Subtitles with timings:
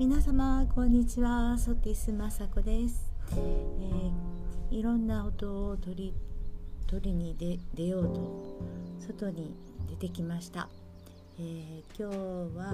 [0.00, 1.58] 皆様こんにちは。
[1.58, 6.14] ソティスマサコです、えー、いろんな音を取り
[6.86, 8.62] 取りに出出ようと
[8.98, 9.54] 外に
[9.90, 10.70] 出てきました、
[11.38, 12.16] えー、今日
[12.56, 12.72] は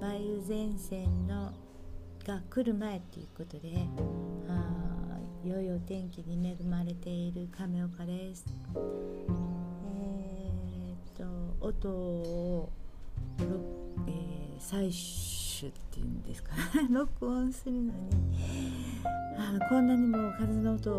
[0.00, 1.52] 梅雨前線の
[2.26, 3.86] が来る前ということで
[4.48, 8.46] あ良いお天気に恵まれている亀岡です。
[8.74, 10.96] えー、っ
[11.60, 12.72] と音を、
[14.08, 16.52] えー、取っていうんですか
[16.90, 17.92] 録音するのに。
[19.38, 20.92] あこんなにも風の音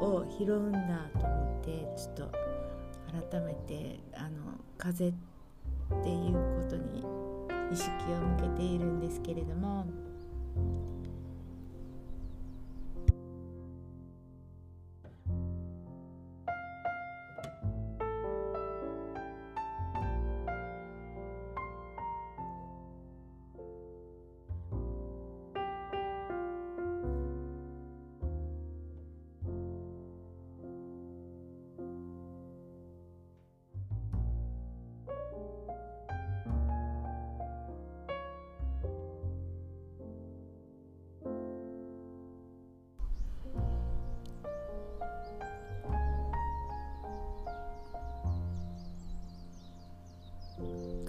[0.00, 2.32] を拾うんだと思ってちょっと
[3.30, 4.30] 改めてあの
[4.76, 5.12] 風っ
[6.02, 7.04] ていうことに
[7.72, 9.86] 意識を向けているんですけれども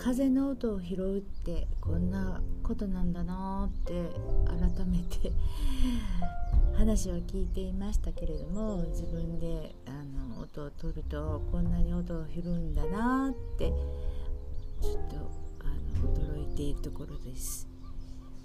[0.04, 3.94] 風の音を拾うってこんなことなんだなって
[4.46, 5.32] 改めて
[6.76, 9.92] 話は聞いていましたけれども自分であ
[10.36, 13.72] の音を取るとこんなに音を拾うんだなって
[14.82, 15.16] ちょっと
[15.62, 15.68] あ
[16.06, 17.66] の驚いているところです。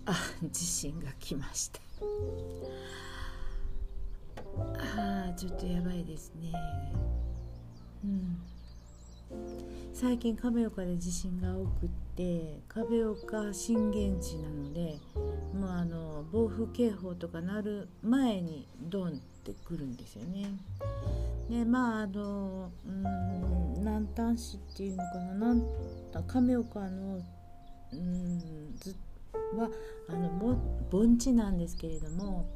[0.07, 0.15] あ
[0.53, 1.81] 地震が来ました。
[4.79, 6.53] ああちょっとやばいですね。
[8.05, 8.39] うん。
[9.93, 14.99] 最近亀岡で地震が多くって亀岡震源地なので
[15.55, 19.13] もうあの暴風警報とかなる前にドンっ
[19.45, 20.51] てくるんですよね。
[21.51, 25.63] でまああのうん南丹市っていうのかななん
[26.27, 27.21] 亀岡の
[27.93, 28.39] うん
[28.79, 28.95] ず
[29.57, 29.69] は
[30.09, 30.57] あの
[30.91, 32.47] 盆地なんですけれども、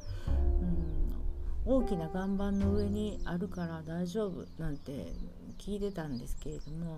[1.65, 5.13] うん、大きな岩盤の上にあるから大丈夫なんて
[5.57, 6.97] 聞いてたんですけれども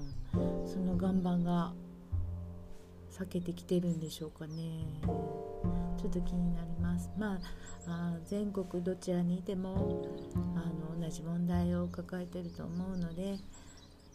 [0.65, 1.73] その岩盤が
[3.11, 4.53] 避けてきてるんでしょうかね。
[5.97, 7.09] ちょっと気になります。
[7.17, 7.39] ま
[7.87, 10.05] あ全国どちらにいても
[10.55, 13.37] あの同じ問題を抱えてると思うので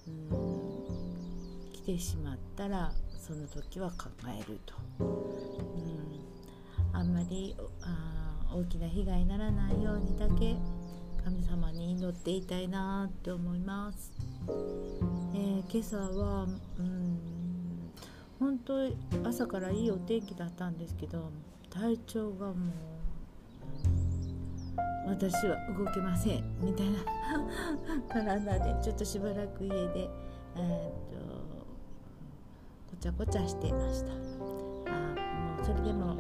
[0.07, 10.57] うん来てしまったらその時は考えると、うん、あんまりあ大きな被害にならないようにだけ
[11.25, 14.13] 神様に祈っていたいなって思います。
[15.35, 16.47] えー、今朝は、
[16.79, 17.19] うん、
[18.39, 18.75] 本当
[19.29, 21.31] 朝からいいお天気だったんですけど
[21.69, 22.57] 体調がもう
[25.07, 26.99] 私は動けませんみたいな
[28.09, 30.11] 体でちょっとしばらく家で、
[30.57, 31.41] えー、っと
[32.91, 36.19] こちゃこちゃしてましたあもうそれでもあの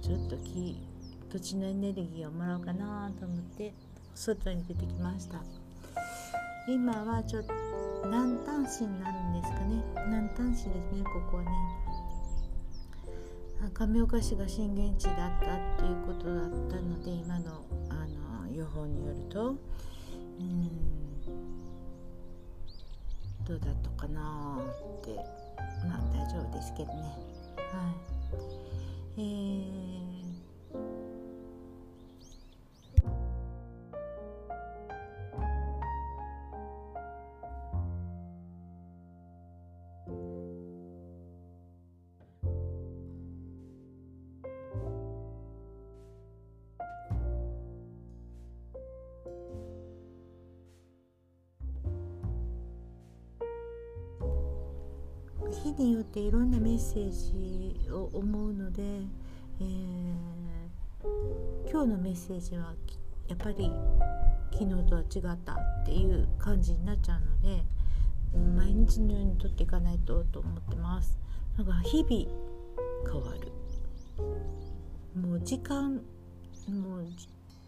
[0.00, 0.91] ちょっと気
[1.32, 3.72] 土地のエネルギーをもらおうかなと思って
[4.14, 5.42] 外に出てきました。
[6.68, 7.54] 今はちょっと
[8.04, 9.82] 南丹市になるんですかね。
[10.08, 11.50] 南丹市ですねここはね。
[13.72, 17.94] 亀岡市が震源地だったっていうことだったので今のあ
[18.44, 19.56] の予報によると
[20.38, 20.68] うん
[23.46, 24.60] どうだったかな
[25.00, 25.14] って。
[25.88, 27.02] まあ大丈夫ですけどね。
[27.72, 27.90] は
[29.16, 29.20] い。
[29.20, 30.11] えー
[55.62, 58.82] 日によっていろんなメッセージを思うので、
[59.60, 62.74] えー、今日のメッセージは
[63.28, 63.70] やっぱり
[64.52, 67.62] 昨日とは違ったっていう感じになっちゃうので
[68.56, 71.18] 毎日のように撮っていかないとと思ってます。
[71.56, 72.26] なんか日々
[73.10, 73.52] 変わる。
[75.20, 76.00] もう時間
[76.68, 77.06] もう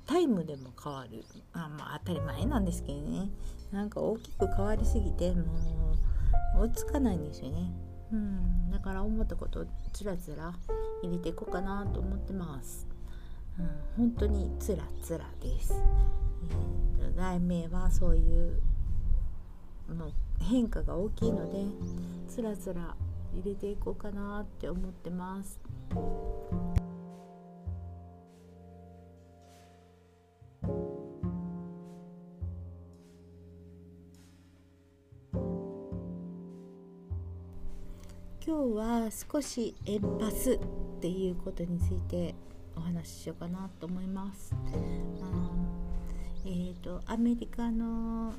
[0.06, 1.24] タイムでも変わる。
[1.52, 3.28] あまあ当たり前なんですけどね。
[3.72, 5.44] なんか大きく変わりすぎてもう
[6.56, 7.72] 追いつかないんですよね。
[8.12, 8.70] うん。
[8.70, 10.52] だから思ったことをつらつら
[11.02, 12.88] 入れていこうかなと思ってます、
[13.58, 15.80] うん、本当につらつらです、
[17.00, 18.60] えー、題名はそういう
[19.88, 21.64] もう変化が大きいので
[22.28, 22.96] つらつら
[23.32, 25.60] 入れていこうかなって思ってます。
[38.46, 40.58] 今日は少しエンパスっ
[41.00, 42.34] ていうことについて
[42.76, 44.54] お話ししようかなと思います。
[46.44, 48.34] えー、とアメリカの